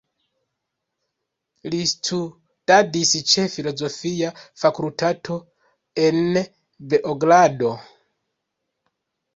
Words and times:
Li 1.73 1.81
studadis 1.91 3.11
ĉe 3.33 3.45
filozofia 3.57 4.33
fakultato 4.63 5.41
en 6.09 6.23
Beogrado. 6.95 7.77